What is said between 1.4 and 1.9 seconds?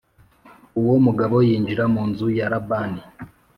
yinjira